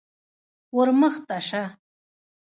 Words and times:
_ور 0.75 0.87
مخته 0.99 1.37
شه. 1.47 1.63